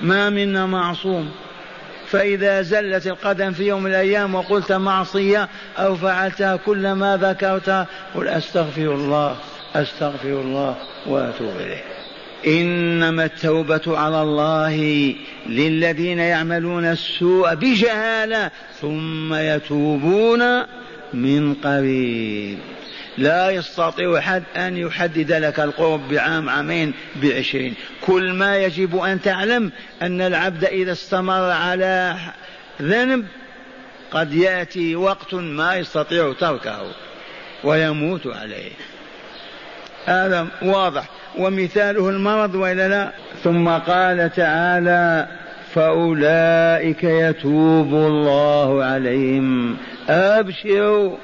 ما 0.00 0.30
منا 0.30 0.66
معصوم. 0.66 1.30
فإذا 2.06 2.62
زلت 2.62 3.06
القدم 3.06 3.52
في 3.52 3.66
يوم 3.66 3.82
من 3.82 3.90
الأيام 3.90 4.34
وقلت 4.34 4.72
معصية 4.72 5.48
أو 5.78 5.96
فعلتها 5.96 6.56
كلما 6.56 7.16
ذكرتها 7.16 7.86
قل 8.14 8.28
أستغفر 8.28 8.94
الله 8.94 9.36
أستغفر 9.74 10.28
الله 10.28 10.76
وأتوب 11.06 11.52
إليه. 11.60 11.82
إنما 12.46 13.24
التوبة 13.24 13.98
على 13.98 14.22
الله 14.22 15.14
للذين 15.46 16.18
يعملون 16.18 16.84
السوء 16.84 17.54
بجهالة 17.54 18.50
ثم 18.80 19.34
يتوبون 19.34 20.62
من 21.14 21.54
قريب. 21.54 22.58
لا 23.18 23.50
يستطيع 23.50 24.18
أحد 24.18 24.42
أن 24.56 24.76
يحدد 24.76 25.32
لك 25.32 25.60
القرب 25.60 26.08
بعام 26.08 26.48
عامين 26.48 26.94
بعشرين. 27.22 27.74
كل 28.00 28.32
ما 28.32 28.56
يجب 28.56 28.96
أن 28.96 29.22
تعلم 29.22 29.72
أن 30.02 30.20
العبد 30.20 30.64
إذا 30.64 30.92
استمر 30.92 31.50
على 31.50 32.16
ذنب 32.82 33.26
قد 34.10 34.34
يأتي 34.34 34.96
وقت 34.96 35.34
ما 35.34 35.76
يستطيع 35.76 36.32
تركه 36.40 36.82
ويموت 37.64 38.26
عليه. 38.26 38.70
هذا 40.04 40.46
واضح. 40.62 41.08
ومثاله 41.38 42.08
المرض 42.08 42.54
وإلا 42.54 42.88
لا؟ 42.88 43.12
ثم 43.44 43.68
قال 43.68 44.32
تعالى 44.36 45.28
فأولئك 45.74 47.04
يتوب 47.04 47.94
الله 47.94 48.84
عليهم. 48.84 49.76
أبشروا 50.08 51.16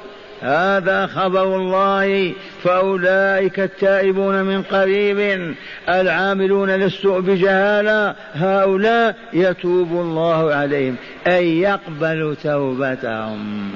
هذا 0.42 1.06
خبر 1.06 1.56
الله 1.56 2.32
فأولئك 2.62 3.60
التائبون 3.60 4.42
من 4.42 4.62
قريب 4.62 5.54
العاملون 5.88 6.70
للسوء 6.70 7.20
بجهالة 7.20 8.14
هؤلاء 8.34 9.16
يتوب 9.32 9.92
الله 9.92 10.54
عليهم 10.54 10.96
أي 11.26 11.60
يقبل 11.60 12.36
توبتهم 12.42 13.70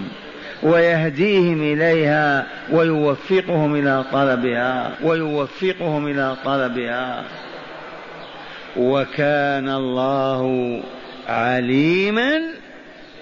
ويهديهم 0.63 1.63
إليها 1.63 2.47
ويوفقهم 2.73 3.75
إلى 3.75 4.05
طلبها 4.13 4.93
ويوفقهم 5.03 6.07
إلى 6.07 6.37
طلبها. 6.45 7.25
وكان 8.77 9.69
الله 9.69 10.81
عليما 11.29 12.41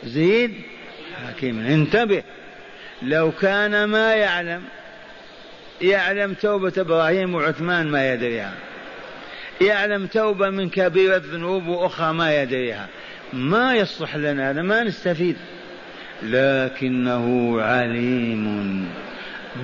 زيد 0.04 0.52
حكيما. 1.26 1.74
انتبه. 1.74 2.22
لو 3.04 3.32
كان 3.32 3.84
ما 3.84 4.14
يعلم 4.14 4.62
يعلم 5.80 6.34
توبة 6.34 6.72
إبراهيم 6.78 7.34
وعثمان 7.34 7.86
ما 7.86 8.12
يدريها. 8.12 8.52
يعلم 9.60 10.06
توبة 10.06 10.50
من 10.50 10.70
كبيرة 10.70 11.22
ذنوب 11.24 11.66
وأخرى 11.66 12.12
ما 12.12 12.42
يدريها. 12.42 12.88
ما 13.32 13.74
يصلح 13.74 14.16
لنا 14.16 14.50
هذا 14.50 14.62
ما 14.62 14.82
نستفيد. 14.82 15.36
لكنه 16.22 17.56
عليم 17.62 18.88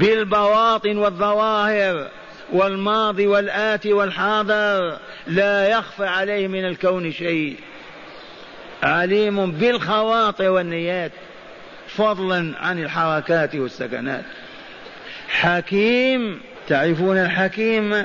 بالبواطن 0.00 0.96
والظواهر 0.96 2.08
والماضي 2.52 3.26
والآتي 3.26 3.92
والحاضر 3.92 4.98
لا 5.26 5.68
يخفى 5.68 6.06
عليه 6.06 6.48
من 6.48 6.64
الكون 6.64 7.12
شيء. 7.12 7.56
عليم 8.82 9.50
بالخواطر 9.52 10.50
والنيات. 10.50 11.12
فضلا 11.96 12.54
عن 12.58 12.78
الحركات 12.78 13.54
والسكنات. 13.54 14.24
حكيم 15.28 16.40
تعرفون 16.68 17.18
الحكيم؟ 17.18 18.04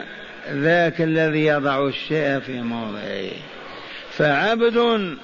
ذاك 0.52 1.02
الذي 1.02 1.46
يضع 1.46 1.88
الشيء 1.88 2.40
في 2.40 2.62
موضعه. 2.62 3.32
فعبد 4.12 5.18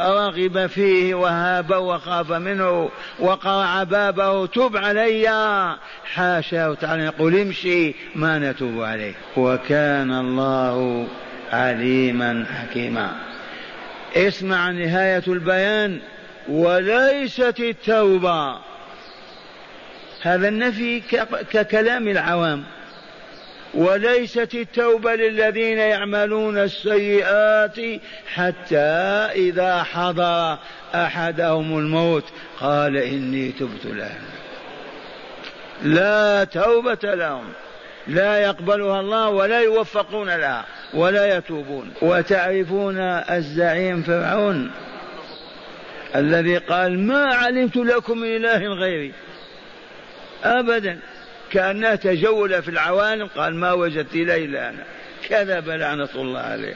رغب 0.00 0.66
فيه 0.66 1.14
وهاب 1.14 1.70
وخاف 1.70 2.32
منه 2.32 2.90
وقرع 3.18 3.82
بابه 3.82 4.46
تب 4.46 4.76
علي! 4.76 5.28
حاشا 6.14 6.74
تعالى 6.74 7.02
يقول 7.02 7.36
امشي 7.40 7.94
ما 8.14 8.38
نتوب 8.38 8.82
عليه. 8.82 9.14
وكان 9.36 10.10
الله 10.10 11.06
عليما 11.52 12.46
حكيما. 12.60 13.10
اسمع 14.16 14.70
نهاية 14.70 15.22
البيان. 15.28 16.00
وليست 16.48 17.60
التوبة. 17.60 18.58
هذا 20.22 20.48
النفي 20.48 21.00
ككلام 21.52 22.08
العوام. 22.08 22.64
وليست 23.74 24.54
التوبة 24.54 25.14
للذين 25.14 25.78
يعملون 25.78 26.58
السيئات 26.58 27.76
حتى 28.34 28.76
إذا 29.34 29.82
حضر 29.82 30.58
أحدهم 30.94 31.78
الموت 31.78 32.24
قال 32.60 32.96
إني 32.96 33.52
تبت 33.52 33.84
الآن 33.84 34.20
لا 35.82 36.44
توبة 36.44 37.14
لهم. 37.14 37.44
لا 38.06 38.38
يقبلها 38.38 39.00
الله 39.00 39.28
ولا 39.28 39.60
يوفقون 39.60 40.28
لها 40.28 40.64
ولا 40.94 41.36
يتوبون. 41.36 41.92
وتعرفون 42.02 42.98
الزعيم 43.30 44.02
فرعون؟ 44.02 44.70
الذي 46.16 46.58
قال 46.58 46.98
ما 47.06 47.24
علمت 47.24 47.76
لكم 47.76 48.18
من 48.18 48.36
إله 48.36 48.58
غيري. 48.58 49.12
أبدا. 50.44 50.98
كأنها 51.50 51.94
تجول 51.94 52.62
في 52.62 52.68
العوالم 52.68 53.26
قال 53.26 53.54
ما 53.54 53.72
وجدت 53.72 54.14
إله 54.14 54.36
إلا 54.36 54.68
أنا. 54.68 54.84
كذب 55.28 55.68
لعنة 55.68 56.08
الله 56.14 56.40
عليه. 56.40 56.74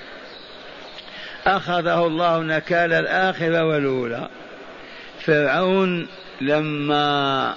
أخذه 1.46 2.06
الله 2.06 2.42
نكال 2.42 2.92
الآخرة 2.92 3.64
والأولى. 3.64 4.28
فرعون 5.20 6.06
لما 6.40 7.54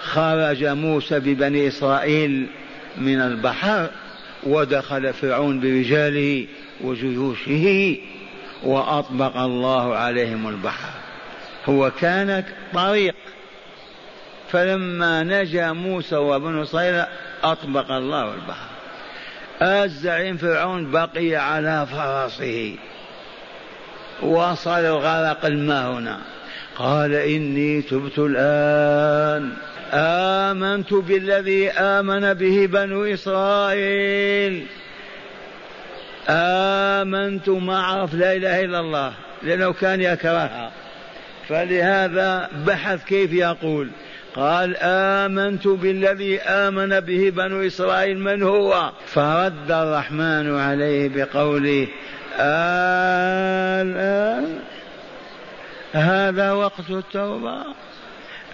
خرج 0.00 0.64
موسى 0.64 1.20
ببني 1.20 1.68
إسرائيل 1.68 2.46
من 2.98 3.20
البحر 3.20 3.90
ودخل 4.42 5.12
فرعون 5.12 5.60
برجاله 5.60 6.46
وجيوشه 6.80 7.96
وأطبق 8.64 9.36
الله 9.36 9.96
عليهم 9.96 10.48
البحر. 10.48 10.90
هو 11.68 11.90
كان 12.00 12.44
طريق. 12.74 13.14
فلما 14.50 15.22
نجا 15.22 15.72
موسى 15.72 16.16
وابن 16.16 16.62
إسرائيل 16.62 17.04
أطبق 17.44 17.90
الله 17.90 18.34
البحر. 18.34 18.68
الزعيم 19.62 20.36
فرعون 20.36 20.90
بقي 20.90 21.36
على 21.36 21.86
فرسه. 21.92 22.76
وصل 24.22 24.70
الغرق 24.70 25.46
الماء 25.46 25.92
هنا. 25.92 26.18
قال 26.76 27.14
إني 27.14 27.82
تبت 27.82 28.18
الآن. 28.18 29.52
آمنت 29.92 30.94
بالذي 30.94 31.70
آمن 31.70 32.34
به 32.34 32.66
بنو 32.66 33.04
إسرائيل. 33.04 34.66
آمنت 36.32 37.48
ما 37.48 37.82
عرف 37.82 38.14
لا 38.14 38.32
إله 38.32 38.60
إلا 38.60 38.80
الله 38.80 39.12
لأنه 39.42 39.72
كان 39.72 40.00
يكرهها. 40.00 40.70
فلهذا 41.48 42.48
بحث 42.66 43.04
كيف 43.04 43.32
يقول؟ 43.32 43.90
قال 44.34 44.76
آمنت 44.80 45.68
بالذي 45.68 46.40
آمن 46.40 47.00
به 47.00 47.30
بنو 47.30 47.66
إسرائيل 47.66 48.18
من 48.18 48.42
هو؟ 48.42 48.92
فرد 49.06 49.70
الرحمن 49.70 50.58
عليه 50.58 51.08
بقوله 51.08 51.88
الآن 52.40 53.92
هذا 55.92 56.52
وقت 56.52 56.90
التوبة. 56.90 57.64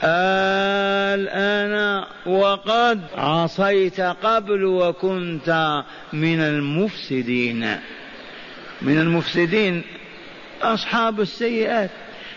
الآن 0.05 2.05
وقد 2.27 3.01
عصيت 3.17 4.01
قبل 4.01 4.65
وكنت 4.65 5.83
من 6.13 6.41
المفسدين. 6.41 7.77
من 8.83 9.01
المفسدين 9.01 9.83
أصحاب 10.63 11.21
السيئات. 11.21 11.91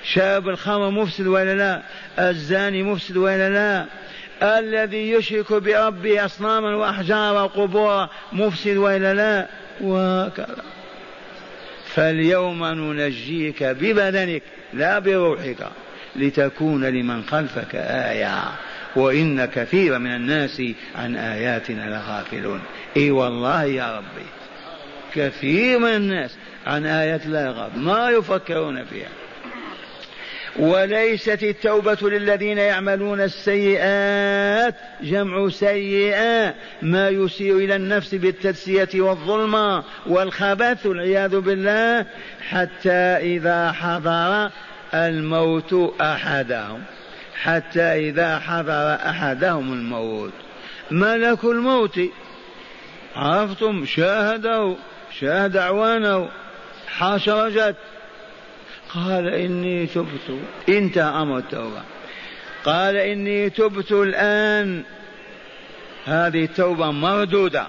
شاب 0.03 0.49
الخمر 0.49 0.89
مفسد 0.89 1.27
ولا 1.27 1.55
لا؟ 1.55 1.81
الزاني 2.29 2.83
مفسد 2.83 3.17
ولا 3.17 3.49
لا؟ 3.49 3.85
الذي 4.59 5.11
يشرك 5.11 5.53
بربه 5.53 6.25
أصناما 6.25 6.75
وأحجارا 6.75 7.41
وقبورا 7.41 8.09
مفسد 8.33 8.77
ولا 8.77 9.13
لا؟ 9.13 9.47
وهكذا 9.81 10.63
فاليوم 11.85 12.65
ننجيك 12.65 13.63
ببدنك 13.63 14.43
لا 14.73 14.99
بروحك. 14.99 15.67
لتكون 16.15 16.85
لمن 16.85 17.23
خلفك 17.23 17.75
آية. 17.75 18.43
وإن 18.95 19.45
كثيرا 19.45 19.97
من 19.97 20.15
الناس 20.15 20.61
عن 20.95 21.15
آياتنا 21.15 21.89
لغافلون. 21.89 22.61
إي 22.97 23.11
والله 23.11 23.63
يا 23.63 23.97
ربي. 23.97 24.27
كثير 25.15 25.79
من 25.79 25.95
الناس 25.95 26.37
عن 26.67 26.85
آيات 26.85 27.25
الله 27.25 27.49
غافل 27.49 27.79
ما 27.79 28.09
يفكرون 28.09 28.85
فيها. 28.85 29.09
وليست 30.59 31.43
التوبة 31.43 31.97
للذين 32.01 32.57
يعملون 32.57 33.21
السيئات 33.21 34.75
جمع 35.01 35.49
سيئة. 35.49 36.53
ما 36.81 37.09
يسيء 37.09 37.55
إلى 37.55 37.75
النفس 37.75 38.15
بالتدسية 38.15 38.89
والظلم 38.95 39.83
والخبث 40.05 40.85
والعياذ 40.85 41.39
بالله. 41.39 42.05
حتى 42.49 43.17
إذا 43.17 43.71
حضر 43.71 44.49
الموت 44.93 46.01
أحدهم 46.01 46.83
حتى 47.41 48.09
إذا 48.09 48.39
حضر 48.39 48.93
أحدهم 48.93 49.73
الموت. 49.73 50.31
ملك 50.91 51.43
الموت. 51.43 51.99
عرفتم؟ 53.15 53.85
شاهده 53.85 54.75
شاهد 55.19 55.57
أعوانه. 55.57 56.29
حشرجت 56.87 57.75
قال 58.93 59.33
إني 59.33 59.87
تبت. 59.87 60.39
انتهى 60.69 61.21
أمر 61.21 61.37
التوبة. 61.37 61.81
قال 62.65 62.95
إني 62.95 63.49
تبت 63.49 63.91
الآن. 63.91 64.83
هذه 66.05 66.43
التوبة 66.43 66.91
مردودة. 66.91 67.67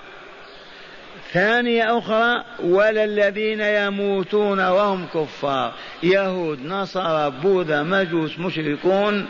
ثانية 1.32 1.98
أخرى 1.98 2.44
ولا 2.62 3.04
الذين 3.04 3.60
يموتون 3.60 4.60
وهم 4.68 5.06
كفار. 5.14 5.72
يهود 6.02 6.66
نصارى 6.66 7.34
بوذا 7.42 7.82
مجوس 7.82 8.38
مشركون 8.38 9.26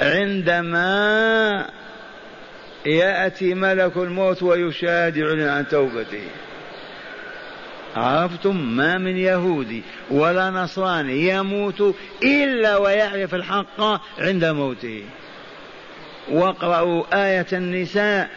عندما 0.00 1.66
يأتي 2.86 3.54
ملك 3.54 3.96
الموت 3.96 4.42
ويشاهد 4.42 5.16
يعلن 5.16 5.48
عن 5.48 5.68
توبته. 5.68 6.24
عرفتم؟ 7.96 8.56
ما 8.56 8.98
من 8.98 9.16
يهودي 9.16 9.82
ولا 10.10 10.50
نصراني 10.50 11.28
يموت 11.28 11.94
إلا 12.22 12.76
ويعرف 12.76 13.34
الحق 13.34 13.80
عند 14.18 14.44
موته. 14.44 15.04
واقرأوا 16.30 17.04
آية 17.12 17.46
النساء. 17.52 18.30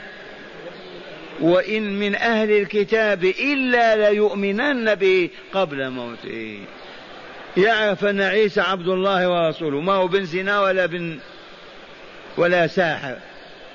وإن 1.43 1.99
من 1.99 2.15
أهل 2.15 2.51
الكتاب 2.51 3.23
إلا 3.23 4.09
ليؤمنن 4.09 4.95
به 4.95 5.29
قبل 5.53 5.89
موته. 5.89 6.59
يعرف 7.57 8.05
أن 8.05 8.21
عيسى 8.21 8.61
عبد 8.61 8.87
الله 8.87 9.29
ورسوله 9.29 9.81
ما 9.81 9.93
هو 9.93 10.07
بن 10.07 10.25
زنا 10.25 10.61
ولا 10.61 10.85
بن 10.85 11.19
ولا 12.37 12.67
ساحر. 12.67 13.15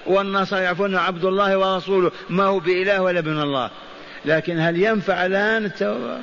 والنصارى 0.07 0.65
يعرفون 0.65 0.97
عبد 0.97 1.25
الله 1.25 1.59
ورسوله 1.59 2.11
ما 2.31 2.45
هو 2.45 2.59
بإله 2.59 3.03
ولا 3.03 3.19
ابن 3.19 3.43
الله. 3.43 3.71
لكن 4.25 4.61
هل 4.61 4.83
ينفع 4.83 5.27
الآن 5.27 5.65
التوبة؟ 5.65 6.19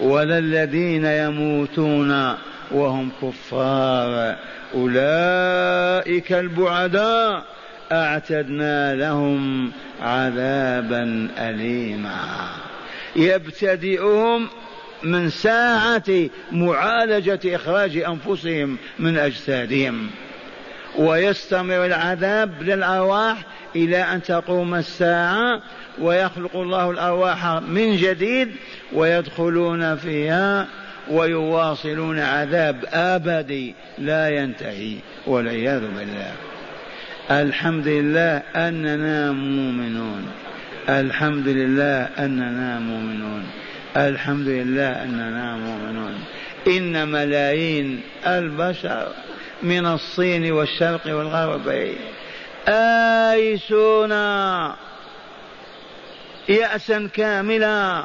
ولا 0.00 0.38
الذين 0.38 1.04
يموتون 1.04 2.34
وهم 2.70 3.10
كفار. 3.22 4.36
أولئك 4.74 6.32
البعداء. 6.32 7.59
أعتدنا 7.92 8.94
لهم 8.94 9.72
عذابا 10.02 11.28
أليما. 11.38 12.48
يبتدئهم 13.16 14.48
من 15.02 15.30
ساعة 15.30 16.28
معالجة 16.52 17.40
إخراج 17.56 17.96
أنفسهم 17.96 18.76
من 18.98 19.18
أجسادهم. 19.18 20.10
ويستمر 20.98 21.86
العذاب 21.86 22.62
للأرواح 22.62 23.36
إلى 23.76 23.96
أن 23.96 24.22
تقوم 24.22 24.74
الساعة 24.74 25.62
ويخلق 26.00 26.56
الله 26.56 26.90
الأرواح 26.90 27.46
من 27.46 27.96
جديد 27.96 28.48
ويدخلون 28.92 29.96
فيها 29.96 30.66
ويواصلون 31.10 32.18
عذاب 32.20 32.84
أبدي 32.92 33.74
لا 33.98 34.28
ينتهي 34.28 34.96
والعياذ 35.26 35.80
بالله. 35.80 36.32
الحمد 37.30 37.88
لله 37.88 38.42
أننا 38.56 39.32
مؤمنون. 39.32 40.26
الحمد 40.88 41.48
لله 41.48 42.02
أننا 42.18 42.78
مؤمنون. 42.78 43.46
الحمد 43.96 44.48
لله 44.48 45.04
أننا 45.04 45.56
مؤمنون. 45.56 46.24
إن 46.66 47.08
ملايين 47.08 48.00
البشر 48.26 49.08
من 49.62 49.86
الصين 49.86 50.52
والشرق 50.52 51.00
والغرب 51.06 51.94
آيسون 52.68 54.10
يأسا 56.48 57.08
كاملا 57.14 58.04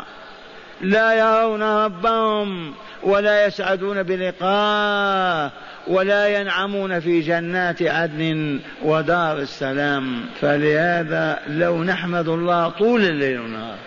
لا 0.81 1.13
يرون 1.13 1.63
ربهم 1.63 2.73
ولا 3.03 3.45
يسعدون 3.45 4.03
بلقاه. 4.03 5.51
ولا 5.87 6.41
ينعمون 6.41 6.99
في 6.99 7.21
جنات 7.21 7.81
عدن 7.81 8.59
ودار 8.83 9.39
السلام. 9.39 10.25
فلهذا 10.41 11.39
لو 11.47 11.83
نحمد 11.83 12.27
الله 12.27 12.69
طول 12.69 13.01
الليل 13.01 13.39
والنهار 13.39 13.77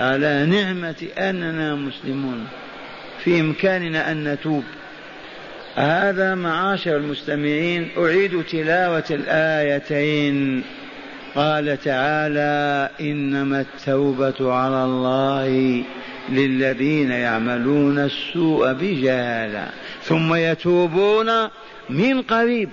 على 0.00 0.46
نعمة 0.46 1.06
أننا 1.18 1.74
مسلمون 1.74 2.46
في 3.24 3.40
إمكاننا 3.40 4.12
أن 4.12 4.24
نتوب. 4.24 4.64
هذا 5.74 6.34
معاشر 6.34 6.96
المستمعين 6.96 7.88
أعيد 7.98 8.44
تلاوة 8.44 9.04
الآيتين. 9.10 10.62
قال 11.34 11.78
تعالى 11.84 12.90
إنما 13.00 13.60
التوبة 13.60 14.52
على 14.52 14.84
الله 14.84 15.84
للذين 16.28 17.10
يعملون 17.10 17.98
السوء 17.98 18.72
بجهالة. 18.72 19.68
ثم 20.08 20.34
يتوبون 20.34 21.48
من 21.90 22.22
قريب 22.22 22.70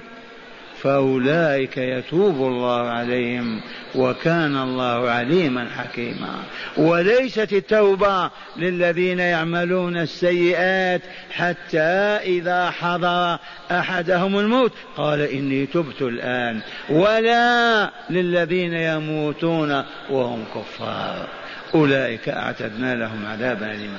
فأولئك 0.82 1.78
يتوب 1.78 2.36
الله 2.36 2.90
عليهم 2.90 3.62
وكان 3.96 4.58
الله 4.58 5.10
عليما 5.10 5.70
حكيما 5.78 6.36
وليست 6.78 7.54
التوبة 7.54 8.30
للذين 8.58 9.20
يعملون 9.20 9.98
السيئات 9.98 11.02
حتى 11.32 11.80
إذا 12.24 12.72
حضر 12.72 13.38
أحدهم 13.72 14.40
الموت 14.40 14.72
قال 14.98 15.22
إني 15.22 15.66
تبت 15.66 16.02
الآن 16.02 16.60
ولا 16.90 17.92
للذين 18.10 18.74
يموتون 18.74 19.84
وهم 20.10 20.44
كفار 20.56 21.28
أولئك 21.76 22.30
أعتدنا 22.30 22.96
لهم 22.96 23.26
عذابا 23.26 23.72
أليما 23.72 23.98